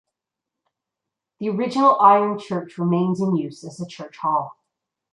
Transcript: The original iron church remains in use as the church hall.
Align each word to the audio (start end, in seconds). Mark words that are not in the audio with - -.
The 1.39 1.49
original 1.51 1.99
iron 1.99 2.39
church 2.39 2.79
remains 2.79 3.21
in 3.21 3.35
use 3.35 3.63
as 3.63 3.77
the 3.77 3.85
church 3.85 4.17
hall. 4.17 4.57